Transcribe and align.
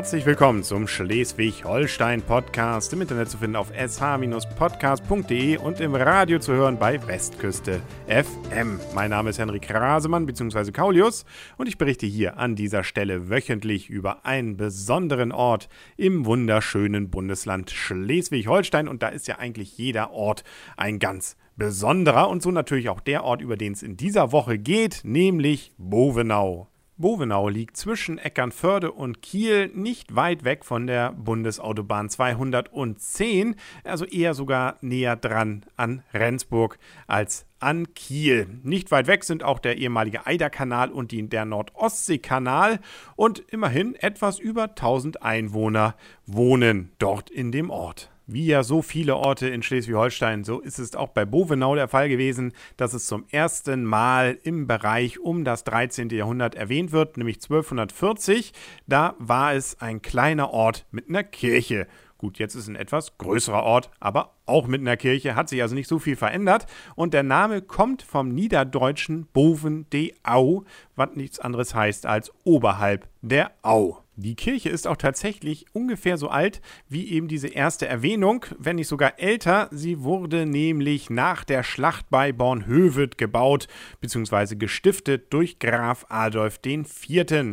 Herzlich 0.00 0.24
willkommen 0.24 0.62
zum 0.62 0.88
Schleswig-Holstein-Podcast. 0.88 2.94
Im 2.94 3.02
Internet 3.02 3.28
zu 3.28 3.36
finden 3.36 3.56
auf 3.56 3.70
sh-podcast.de 3.70 5.58
und 5.58 5.78
im 5.78 5.94
Radio 5.94 6.38
zu 6.38 6.54
hören 6.54 6.78
bei 6.78 7.06
Westküste 7.06 7.82
FM. 8.06 8.80
Mein 8.94 9.10
Name 9.10 9.28
ist 9.28 9.38
Henrik 9.38 9.70
Rasemann 9.70 10.24
bzw. 10.24 10.72
Kaulius 10.72 11.26
und 11.58 11.68
ich 11.68 11.76
berichte 11.76 12.06
hier 12.06 12.38
an 12.38 12.56
dieser 12.56 12.82
Stelle 12.82 13.28
wöchentlich 13.28 13.90
über 13.90 14.24
einen 14.24 14.56
besonderen 14.56 15.32
Ort 15.32 15.68
im 15.98 16.24
wunderschönen 16.24 17.10
Bundesland 17.10 17.70
Schleswig-Holstein. 17.70 18.88
Und 18.88 19.02
da 19.02 19.08
ist 19.08 19.28
ja 19.28 19.38
eigentlich 19.38 19.76
jeder 19.76 20.12
Ort 20.12 20.44
ein 20.78 20.98
ganz 20.98 21.36
besonderer 21.56 22.30
und 22.30 22.40
so 22.40 22.50
natürlich 22.50 22.88
auch 22.88 23.00
der 23.00 23.22
Ort, 23.22 23.42
über 23.42 23.58
den 23.58 23.74
es 23.74 23.82
in 23.82 23.98
dieser 23.98 24.32
Woche 24.32 24.56
geht, 24.56 25.02
nämlich 25.04 25.74
Bovenau. 25.76 26.70
Bovenau 27.00 27.48
liegt 27.48 27.78
zwischen 27.78 28.18
Eckernförde 28.18 28.92
und 28.92 29.22
Kiel 29.22 29.70
nicht 29.74 30.14
weit 30.16 30.44
weg 30.44 30.66
von 30.66 30.86
der 30.86 31.12
Bundesautobahn 31.12 32.10
210, 32.10 33.56
also 33.84 34.04
eher 34.04 34.34
sogar 34.34 34.76
näher 34.82 35.16
dran 35.16 35.64
an 35.76 36.02
Rendsburg 36.12 36.78
als 37.06 37.46
an 37.58 37.94
Kiel. 37.94 38.48
Nicht 38.62 38.90
weit 38.90 39.06
weg 39.06 39.24
sind 39.24 39.42
auch 39.42 39.60
der 39.60 39.78
ehemalige 39.78 40.26
Eiderkanal 40.26 40.90
und 40.90 41.10
die, 41.10 41.26
der 41.26 41.46
Nordostseekanal 41.46 42.80
und 43.16 43.38
immerhin 43.38 43.94
etwas 43.94 44.38
über 44.38 44.64
1000 44.64 45.22
Einwohner 45.22 45.94
wohnen 46.26 46.92
dort 46.98 47.30
in 47.30 47.50
dem 47.50 47.70
Ort. 47.70 48.10
Wie 48.32 48.46
ja 48.46 48.62
so 48.62 48.80
viele 48.80 49.16
Orte 49.16 49.48
in 49.48 49.60
Schleswig-Holstein, 49.60 50.44
so 50.44 50.60
ist 50.60 50.78
es 50.78 50.94
auch 50.94 51.08
bei 51.08 51.24
Bovenau 51.24 51.74
der 51.74 51.88
Fall 51.88 52.08
gewesen, 52.08 52.52
dass 52.76 52.94
es 52.94 53.06
zum 53.06 53.24
ersten 53.28 53.82
Mal 53.82 54.38
im 54.44 54.68
Bereich 54.68 55.18
um 55.18 55.42
das 55.42 55.64
13. 55.64 56.10
Jahrhundert 56.10 56.54
erwähnt 56.54 56.92
wird, 56.92 57.16
nämlich 57.16 57.38
1240. 57.38 58.52
Da 58.86 59.16
war 59.18 59.54
es 59.54 59.80
ein 59.80 60.00
kleiner 60.00 60.52
Ort 60.52 60.86
mit 60.92 61.08
einer 61.08 61.24
Kirche. 61.24 61.88
Gut, 62.18 62.38
jetzt 62.38 62.54
ist 62.54 62.68
ein 62.68 62.76
etwas 62.76 63.18
größerer 63.18 63.64
Ort, 63.64 63.90
aber 63.98 64.36
auch 64.46 64.68
mit 64.68 64.80
einer 64.80 64.96
Kirche, 64.96 65.34
hat 65.34 65.48
sich 65.48 65.60
also 65.60 65.74
nicht 65.74 65.88
so 65.88 65.98
viel 65.98 66.14
verändert. 66.14 66.66
Und 66.94 67.14
der 67.14 67.24
Name 67.24 67.62
kommt 67.62 68.02
vom 68.02 68.28
niederdeutschen 68.28 69.26
Boven 69.32 69.90
de 69.90 70.14
Au, 70.22 70.62
was 70.94 71.16
nichts 71.16 71.40
anderes 71.40 71.74
heißt 71.74 72.06
als 72.06 72.30
oberhalb 72.44 73.08
der 73.22 73.50
Au. 73.62 74.04
Die 74.16 74.34
Kirche 74.34 74.68
ist 74.68 74.86
auch 74.86 74.96
tatsächlich 74.96 75.66
ungefähr 75.72 76.18
so 76.18 76.28
alt 76.28 76.60
wie 76.88 77.08
eben 77.10 77.28
diese 77.28 77.48
erste 77.48 77.86
Erwähnung, 77.86 78.44
wenn 78.58 78.76
nicht 78.76 78.88
sogar 78.88 79.18
älter. 79.18 79.68
Sie 79.70 80.02
wurde 80.02 80.46
nämlich 80.46 81.10
nach 81.10 81.44
der 81.44 81.62
Schlacht 81.62 82.10
bei 82.10 82.32
Bornhöved 82.32 83.16
gebaut 83.18 83.68
bzw. 84.00 84.56
gestiftet 84.56 85.32
durch 85.32 85.58
Graf 85.58 86.06
Adolf 86.08 86.60
IV. 86.64 86.90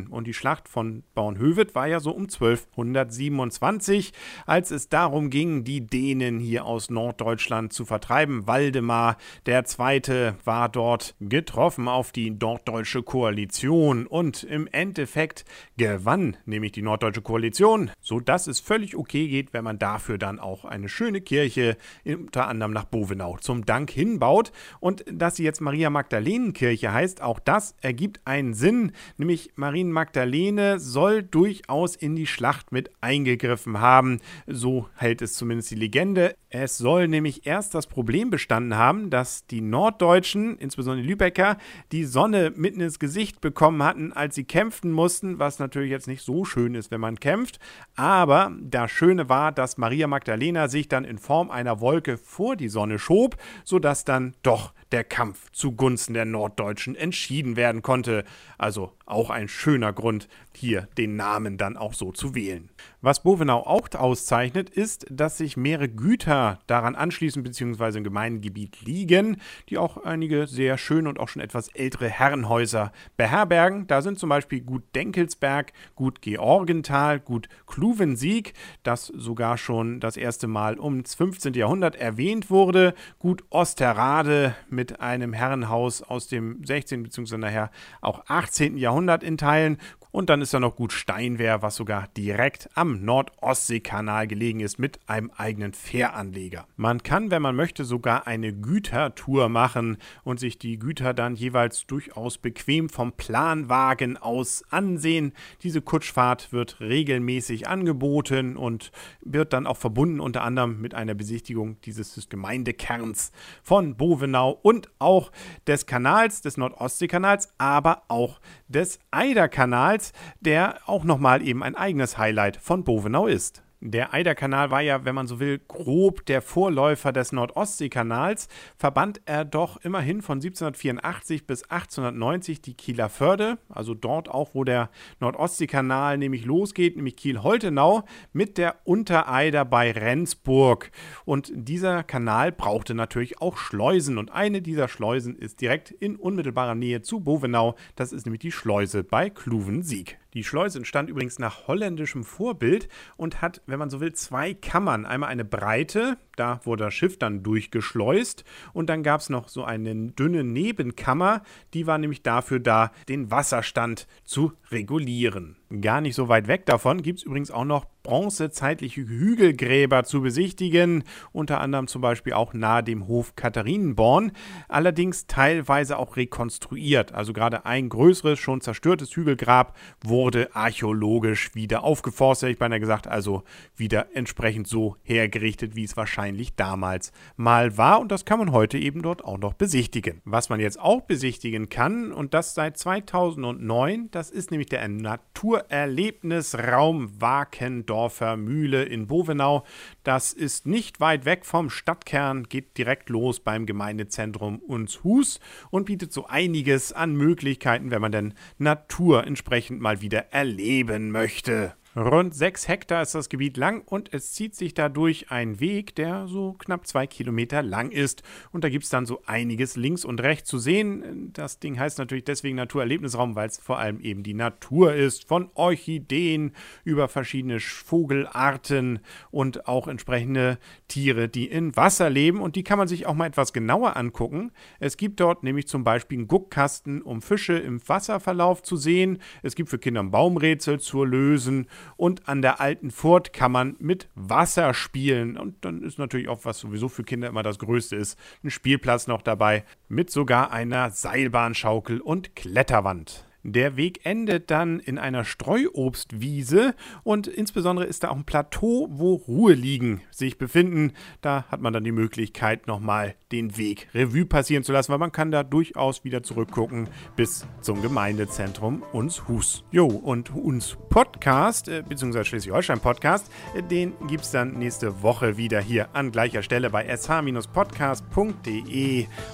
Und 0.09 0.25
die 0.25 0.33
Schlacht 0.33 0.67
von 0.67 1.03
Bornhöved 1.13 1.75
war 1.75 1.87
ja 1.87 1.99
so 1.99 2.11
um 2.11 2.23
1227, 2.23 4.11
als 4.45 4.71
es 4.71 4.89
darum 4.89 5.29
ging, 5.29 5.63
die 5.63 5.85
Dänen 5.85 6.39
hier 6.39 6.65
aus 6.65 6.89
Norddeutschland 6.89 7.71
zu 7.71 7.85
vertreiben. 7.85 8.47
Waldemar 8.47 9.17
II. 9.47 10.33
war 10.43 10.69
dort 10.69 11.15
getroffen 11.19 11.87
auf 11.87 12.11
die 12.11 12.31
norddeutsche 12.31 13.03
Koalition 13.03 14.07
und 14.07 14.43
im 14.43 14.67
Endeffekt 14.67 15.45
gewann 15.77 16.35
die 16.59 16.81
Norddeutsche 16.81 17.21
Koalition, 17.21 17.91
sodass 18.01 18.47
es 18.47 18.59
völlig 18.59 18.95
okay 18.95 19.27
geht, 19.27 19.53
wenn 19.53 19.63
man 19.63 19.79
dafür 19.79 20.17
dann 20.17 20.39
auch 20.39 20.65
eine 20.65 20.89
schöne 20.89 21.21
Kirche 21.21 21.77
unter 22.05 22.47
anderem 22.47 22.73
nach 22.73 22.85
Bovenau 22.85 23.37
zum 23.39 23.65
Dank 23.65 23.91
hinbaut. 23.91 24.51
Und 24.79 25.03
dass 25.11 25.35
sie 25.35 25.43
jetzt 25.43 25.61
Maria 25.61 25.89
Magdalenenkirche 25.89 26.91
heißt, 26.91 27.21
auch 27.21 27.39
das 27.39 27.75
ergibt 27.81 28.21
einen 28.25 28.53
Sinn, 28.53 28.91
nämlich 29.17 29.51
Marien 29.55 29.91
Magdalene 29.91 30.79
soll 30.79 31.23
durchaus 31.23 31.95
in 31.95 32.15
die 32.15 32.27
Schlacht 32.27 32.71
mit 32.71 32.91
eingegriffen 33.01 33.79
haben. 33.79 34.19
So 34.45 34.87
hält 34.95 35.21
es 35.21 35.33
zumindest 35.33 35.71
die 35.71 35.75
Legende. 35.75 36.35
Es 36.49 36.77
soll 36.77 37.07
nämlich 37.07 37.45
erst 37.45 37.75
das 37.75 37.87
Problem 37.87 38.29
bestanden 38.29 38.77
haben, 38.77 39.09
dass 39.09 39.45
die 39.47 39.61
Norddeutschen, 39.61 40.57
insbesondere 40.57 41.03
die 41.03 41.09
Lübecker, 41.09 41.57
die 41.91 42.05
Sonne 42.05 42.53
mitten 42.55 42.81
ins 42.81 42.99
Gesicht 42.99 43.41
bekommen 43.41 43.83
hatten, 43.83 44.13
als 44.13 44.35
sie 44.35 44.45
kämpfen 44.45 44.91
mussten, 44.91 45.39
was 45.39 45.59
natürlich 45.59 45.91
jetzt 45.91 46.07
nicht 46.07 46.23
so 46.23 46.36
schön 46.45 46.75
ist, 46.75 46.91
wenn 46.91 47.01
man 47.01 47.19
kämpft. 47.19 47.59
Aber 47.95 48.51
das 48.61 48.91
Schöne 48.91 49.29
war, 49.29 49.51
dass 49.51 49.77
Maria 49.77 50.07
Magdalena 50.07 50.67
sich 50.67 50.87
dann 50.87 51.05
in 51.05 51.17
Form 51.17 51.51
einer 51.51 51.79
Wolke 51.79 52.17
vor 52.17 52.55
die 52.55 52.69
Sonne 52.69 52.99
schob, 52.99 53.37
sodass 53.63 54.05
dann 54.05 54.35
doch 54.43 54.73
der 54.91 55.03
Kampf 55.03 55.51
zugunsten 55.51 56.13
der 56.13 56.25
Norddeutschen 56.25 56.95
entschieden 56.95 57.55
werden 57.55 57.81
konnte. 57.81 58.23
Also 58.57 58.93
auch 59.05 59.29
ein 59.29 59.47
schöner 59.47 59.93
Grund, 59.93 60.27
hier 60.53 60.87
den 60.97 61.15
Namen 61.15 61.57
dann 61.57 61.77
auch 61.77 61.93
so 61.93 62.11
zu 62.11 62.35
wählen. 62.35 62.69
Was 63.01 63.23
Bovenau 63.23 63.59
auch 63.59 63.87
auszeichnet, 63.93 64.69
ist, 64.69 65.05
dass 65.09 65.37
sich 65.37 65.55
mehrere 65.55 65.87
Güter 65.87 66.59
daran 66.67 66.95
anschließen 66.95 67.43
bzw. 67.43 67.99
im 67.99 68.03
Gemeindegebiet 68.03 68.81
liegen, 68.81 69.37
die 69.69 69.77
auch 69.77 69.97
einige 69.97 70.47
sehr 70.47 70.77
schöne 70.77 71.07
und 71.07 71.19
auch 71.19 71.29
schon 71.29 71.41
etwas 71.41 71.69
ältere 71.69 72.09
Herrenhäuser 72.09 72.91
beherbergen. 73.15 73.87
Da 73.87 74.01
sind 74.01 74.19
zum 74.19 74.29
Beispiel 74.29 74.61
Gut 74.61 74.83
Denkelsberg, 74.95 75.73
Gut 75.95 76.21
Georgenthal, 76.21 77.19
Gut 77.19 77.47
Kluvensieg, 77.67 78.53
das 78.83 79.05
sogar 79.05 79.57
schon 79.57 79.99
das 79.99 80.17
erste 80.17 80.47
Mal 80.47 80.79
ums 80.79 81.15
15. 81.15 81.53
Jahrhundert 81.53 81.95
erwähnt 81.95 82.49
wurde, 82.49 82.93
Gut 83.19 83.43
Osterrade 83.51 84.55
mit 84.77 85.01
einem 85.01 85.33
Herrenhaus 85.33 86.03
aus 86.03 86.27
dem 86.27 86.63
16. 86.63 87.01
bzw. 87.01 87.37
nachher 87.37 87.71
auch 87.99 88.23
18. 88.27 88.77
Jahrhundert 88.77 89.23
in 89.23 89.39
Teilen 89.39 89.79
und 90.11 90.31
dann 90.31 90.41
ist 90.41 90.53
da 90.53 90.59
noch 90.59 90.75
gut 90.75 90.93
Steinwehr, 90.93 91.61
was 91.61 91.75
sogar 91.75 92.07
direkt 92.17 92.69
am 92.75 93.03
Nordostseekanal 93.03 94.27
gelegen 94.27 94.61
ist 94.61 94.79
mit 94.79 94.99
einem 95.05 95.29
eigenen 95.35 95.73
Fähranleger. 95.73 96.65
Man 96.75 97.03
kann, 97.03 97.29
wenn 97.29 97.43
man 97.43 97.55
möchte, 97.55 97.85
sogar 97.85 98.25
eine 98.25 98.53
Gütertour 98.53 99.47
machen 99.47 99.97
und 100.23 100.39
sich 100.39 100.57
die 100.57 100.79
Güter 100.79 101.13
dann 101.13 101.35
jeweils 101.35 101.85
durchaus 101.85 102.39
bequem 102.39 102.89
vom 102.89 103.11
Planwagen 103.11 104.17
aus 104.17 104.63
ansehen. 104.71 105.33
Diese 105.61 105.81
Kutschfahrt 105.81 106.51
wird 106.51 106.79
regelmäßig 106.79 107.67
angeboten 107.67 108.57
und 108.57 108.91
wird 109.21 109.53
dann 109.53 109.67
auch 109.67 109.77
verbunden 109.77 110.19
unter 110.19 110.41
anderem 110.41 110.81
mit 110.81 110.95
einer 110.95 111.13
Besichtigung 111.13 111.79
dieses 111.81 112.27
Gemeindekerns 112.29 113.31
von 113.61 113.97
Bovenau 113.97 114.59
und 114.67 114.89
auch 114.99 115.31
des 115.65 115.85
Kanals, 115.85 116.41
des 116.41 116.57
Nordostseekanals, 116.57 117.53
aber 117.57 118.01
auch 118.09 118.41
des 118.67 118.99
Eiderkanals, 119.11 120.11
der 120.41 120.79
auch 120.87 121.05
nochmal 121.05 121.41
eben 121.41 121.63
ein 121.63 121.75
eigenes 121.75 122.17
Highlight 122.17 122.57
von 122.57 122.83
Bovenau 122.83 123.27
ist. 123.27 123.63
Der 123.79 124.11
Eiderkanal 124.11 124.71
war 124.71 124.81
ja, 124.81 125.05
wenn 125.05 125.13
man 125.13 125.27
so 125.27 125.39
will, 125.39 125.61
grob 125.67 126.25
der 126.25 126.41
Vorläufer 126.41 127.11
des 127.11 127.31
Nordostseekanals, 127.31 128.47
verband 128.75 129.21
er 129.25 129.45
doch 129.45 129.77
immerhin 129.83 130.23
von 130.23 130.39
1784 130.39 131.45
bis 131.45 131.61
1890 131.61 132.59
die 132.63 132.73
Kieler 132.73 133.07
Förde, 133.07 133.59
also 133.69 133.93
dort 133.93 134.29
auch, 134.29 134.55
wo 134.55 134.63
der 134.63 134.89
Nordostseekanal 135.19 136.17
nämlich 136.17 136.43
losgeht, 136.43 136.95
nämlich 136.95 137.17
Kiel-Holtenau, 137.17 138.03
mit 138.33 138.57
der 138.57 138.77
Untereider 138.83 139.63
bei 139.63 139.91
Rendsburg. 139.91 140.89
Und 141.23 141.51
dieser 141.53 142.01
Kanal 142.01 142.51
brauchte 142.51 142.95
natürlich 142.95 143.41
auch 143.41 143.57
Schleusen 143.57 144.17
und 144.17 144.31
eine 144.31 144.63
dieser 144.63 144.87
Schleusen 144.87 145.35
ist 145.35 145.61
direkt 145.61 145.91
in 145.91 146.15
unmittelbarer 146.15 146.73
Nähe 146.73 147.03
zu 147.03 147.19
Bovenau, 147.19 147.75
das 147.95 148.11
ist 148.11 148.25
nämlich 148.25 148.41
die 148.41 148.51
Schleuse 148.51 149.03
bei 149.03 149.29
Kluvensieg. 149.29 150.17
Die 150.37 150.43
Schleuse 150.43 150.77
entstand 150.77 151.09
übrigens 151.09 151.39
nach 151.39 151.65
holländischem 151.67 152.23
Vorbild 152.23 152.89
und 153.15 153.41
hat, 153.41 153.63
wenn 153.65 153.79
man 153.79 153.89
so 153.89 153.99
will, 154.01 154.13
zwei 154.13 154.53
Kammern. 154.53 155.03
Einmal 155.03 155.29
eine 155.29 155.43
breite, 155.43 156.19
da 156.35 156.61
wurde 156.63 156.83
das 156.83 156.93
Schiff 156.93 157.17
dann 157.17 157.41
durchgeschleust 157.41 158.43
und 158.71 158.87
dann 158.87 159.01
gab 159.01 159.21
es 159.21 159.29
noch 159.29 159.47
so 159.47 159.63
eine 159.63 160.11
dünne 160.11 160.43
Nebenkammer, 160.43 161.41
die 161.73 161.87
war 161.87 161.97
nämlich 161.97 162.21
dafür 162.21 162.59
da, 162.59 162.91
den 163.09 163.31
Wasserstand 163.31 164.05
zu 164.25 164.53
regulieren. 164.69 165.55
Gar 165.81 166.01
nicht 166.01 166.15
so 166.15 166.29
weit 166.29 166.47
weg 166.47 166.65
davon. 166.65 167.01
Gibt 167.01 167.19
es 167.19 167.25
übrigens 167.25 167.51
auch 167.51 167.65
noch 167.65 167.85
bronzezeitliche 168.07 169.01
Hügelgräber 169.01 170.05
zu 170.05 170.21
besichtigen, 170.21 171.03
unter 171.33 171.59
anderem 171.59 171.87
zum 171.87 172.01
Beispiel 172.01 172.31
auch 172.33 172.53
nahe 172.53 172.81
dem 172.81 173.05
Hof 173.07 173.35
Katharinenborn, 173.35 174.31
allerdings 174.69 175.27
teilweise 175.27 175.99
auch 175.99 176.15
rekonstruiert. 176.15 177.13
Also 177.13 177.33
gerade 177.33 177.65
ein 177.65 177.89
größeres, 177.89 178.39
schon 178.39 178.61
zerstörtes 178.61 179.13
Hügelgrab 179.13 179.77
wurde 180.01 180.55
archäologisch 180.55 181.53
wieder 181.53 181.83
aufgeforstet, 181.83 182.51
ich 182.51 182.57
beinahe 182.57 182.79
gesagt, 182.79 183.07
also 183.07 183.43
wieder 183.75 184.15
entsprechend 184.15 184.69
so 184.69 184.95
hergerichtet, 185.03 185.75
wie 185.75 185.83
es 185.83 185.97
wahrscheinlich 185.97 186.55
damals 186.55 187.11
mal 187.35 187.77
war. 187.77 187.99
Und 187.99 188.13
das 188.13 188.23
kann 188.23 188.39
man 188.39 188.53
heute 188.53 188.77
eben 188.77 189.01
dort 189.01 189.25
auch 189.25 189.37
noch 189.37 189.53
besichtigen. 189.53 190.21
Was 190.23 190.47
man 190.47 190.61
jetzt 190.61 190.79
auch 190.79 191.01
besichtigen 191.01 191.67
kann 191.67 192.13
und 192.13 192.33
das 192.33 192.53
seit 192.53 192.77
2009, 192.77 194.11
das 194.11 194.31
ist 194.31 194.49
nämlich 194.51 194.69
der 194.69 194.87
Natur 194.87 195.56
Naturerlebnisraum 195.57 197.19
Wakendorfer 197.19 198.37
Mühle 198.37 198.83
in 198.83 199.07
Bovenau. 199.07 199.63
Das 200.03 200.33
ist 200.33 200.67
nicht 200.67 200.99
weit 200.99 201.25
weg 201.25 201.45
vom 201.45 201.69
Stadtkern, 201.69 202.43
geht 202.43 202.77
direkt 202.77 203.09
los 203.09 203.39
beim 203.39 203.65
Gemeindezentrum 203.65 204.59
Unshus 204.59 205.39
und 205.71 205.85
bietet 205.85 206.13
so 206.13 206.27
einiges 206.27 206.93
an 206.93 207.15
Möglichkeiten, 207.15 207.91
wenn 207.91 208.01
man 208.01 208.11
denn 208.11 208.33
Natur 208.57 209.25
entsprechend 209.25 209.81
mal 209.81 210.01
wieder 210.01 210.31
erleben 210.31 211.11
möchte. 211.11 211.73
Rund 211.97 212.35
sechs 212.35 212.67
Hektar 212.67 213.01
ist 213.01 213.15
das 213.15 213.27
Gebiet 213.27 213.57
lang 213.57 213.81
und 213.83 214.13
es 214.13 214.31
zieht 214.31 214.53
sich 214.53 214.75
dadurch 214.75 215.31
ein 215.31 215.59
Weg, 215.59 215.95
der 215.95 216.27
so 216.27 216.53
knapp 216.53 216.85
zwei 216.85 217.07
Kilometer 217.07 217.63
lang 217.63 217.89
ist. 217.89 218.21
Und 218.51 218.63
da 218.63 218.69
gibt 218.69 218.83
es 218.83 218.91
dann 218.91 219.07
so 219.07 219.23
einiges 219.25 219.75
links 219.75 220.05
und 220.05 220.21
rechts 220.21 220.47
zu 220.47 220.59
sehen. 220.59 221.31
Das 221.33 221.57
Ding 221.57 221.79
heißt 221.79 221.97
natürlich 221.97 222.25
deswegen 222.25 222.57
Naturerlebnisraum, 222.57 223.35
weil 223.35 223.47
es 223.47 223.57
vor 223.57 223.79
allem 223.79 223.99
eben 223.99 224.21
die 224.21 224.35
Natur 224.35 224.93
ist. 224.93 225.27
Von 225.27 225.49
Orchideen 225.55 226.51
über 226.83 227.07
verschiedene 227.07 227.59
Vogelarten 227.59 228.99
und 229.31 229.67
auch 229.67 229.87
entsprechende 229.87 230.59
Tiere, 230.87 231.27
die 231.27 231.47
in 231.47 231.75
Wasser 231.75 232.11
leben. 232.11 232.41
Und 232.41 232.55
die 232.55 232.63
kann 232.63 232.77
man 232.77 232.87
sich 232.87 233.07
auch 233.07 233.15
mal 233.15 233.25
etwas 233.25 233.53
genauer 233.53 233.97
angucken. 233.97 234.51
Es 234.79 234.97
gibt 234.97 235.19
dort 235.19 235.41
nämlich 235.41 235.67
zum 235.67 235.83
Beispiel 235.83 236.19
einen 236.19 236.27
Guckkasten, 236.27 237.01
um 237.01 237.23
Fische 237.23 237.57
im 237.57 237.81
Wasserverlauf 237.89 238.61
zu 238.61 238.75
sehen. 238.77 239.17
Es 239.41 239.55
gibt 239.55 239.69
für 239.69 239.79
Kinder 239.79 240.01
ein 240.01 240.11
Baumrätsel 240.11 240.79
zu 240.79 241.03
lösen 241.03 241.65
und 241.95 242.27
an 242.27 242.41
der 242.41 242.59
alten 242.59 242.91
Furt 242.91 243.33
kann 243.33 243.51
man 243.51 243.75
mit 243.79 244.09
Wasser 244.15 244.73
spielen. 244.73 245.37
Und 245.37 245.63
dann 245.63 245.81
ist 245.81 245.99
natürlich 245.99 246.27
auch, 246.27 246.43
was 246.43 246.59
sowieso 246.59 246.89
für 246.89 247.03
Kinder 247.03 247.27
immer 247.27 247.43
das 247.43 247.59
Größte 247.59 247.95
ist, 247.95 248.17
ein 248.43 248.49
Spielplatz 248.49 249.07
noch 249.07 249.21
dabei 249.21 249.63
mit 249.87 250.09
sogar 250.09 250.51
einer 250.51 250.91
Seilbahnschaukel 250.91 252.01
und 252.01 252.35
Kletterwand. 252.35 253.27
Der 253.49 253.77
Weg 253.77 254.01
endet 254.03 254.51
dann 254.51 254.81
in 254.81 254.97
einer 254.97 255.23
Streuobstwiese 255.23 256.75
und 257.03 257.27
insbesondere 257.27 257.87
ist 257.87 258.03
da 258.03 258.09
auch 258.09 258.17
ein 258.17 258.25
Plateau, 258.25 258.89
wo 258.91 259.13
Ruheliegen 259.13 260.01
sich 260.11 260.37
befinden. 260.37 260.91
Da 261.21 261.45
hat 261.47 261.61
man 261.61 261.71
dann 261.71 261.85
die 261.85 261.93
Möglichkeit, 261.93 262.67
nochmal 262.67 263.15
den 263.31 263.55
Weg 263.55 263.87
Revue 263.93 264.25
passieren 264.25 264.65
zu 264.65 264.73
lassen, 264.73 264.91
weil 264.91 264.99
man 264.99 265.13
kann 265.13 265.31
da 265.31 265.43
durchaus 265.43 266.03
wieder 266.03 266.23
zurückgucken 266.23 266.89
bis 267.15 267.47
zum 267.61 267.81
Gemeindezentrum 267.81 268.83
uns 268.91 269.29
Hus. 269.29 269.63
Jo, 269.71 269.85
und 269.85 270.35
uns 270.35 270.77
Podcast, 271.17 271.67
äh, 271.67 271.81
beziehungsweise 271.81 272.25
Schleswig-Holstein-Podcast, 272.25 273.31
äh, 273.55 273.63
den 273.63 273.93
gibt 274.07 274.23
es 274.23 274.29
dann 274.31 274.53
nächste 274.53 275.01
Woche 275.01 275.35
wieder 275.37 275.59
hier 275.59 275.87
an 275.93 276.11
gleicher 276.11 276.43
Stelle 276.43 276.69
bei 276.69 276.85
sh-podcast.de 276.95 277.97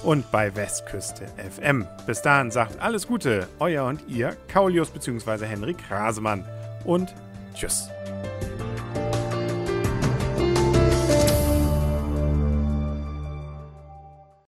und 0.04 0.32
bei 0.32 0.56
Westküste 0.56 1.26
FM. 1.38 1.86
Bis 2.08 2.22
dahin 2.22 2.52
sagt 2.52 2.80
alles 2.82 3.06
Gute, 3.06 3.50
euer 3.60 3.84
und 3.84 4.02
ihr, 4.08 4.38
Kaulius 4.48 4.90
bzw. 4.92 5.46
Henrik 5.46 5.80
Rasemann. 5.90 6.46
Und 6.86 7.14
tschüss. 7.54 7.90